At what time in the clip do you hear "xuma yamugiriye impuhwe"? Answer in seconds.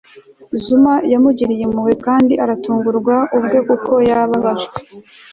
0.63-1.93